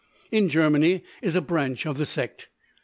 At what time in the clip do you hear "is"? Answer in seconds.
1.21-1.35